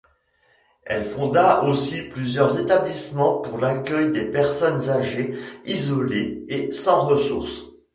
Elle 0.81 1.05
fonda 1.05 1.61
aussi 1.63 2.01
plusieurs 2.01 2.59
établissements 2.59 3.37
pour 3.37 3.59
l'accueil 3.59 4.11
des 4.11 4.25
personnes 4.25 4.89
âgées 4.89 5.37
isolées 5.65 6.43
et 6.47 6.71
sans 6.71 7.01
ressources. 7.07 7.61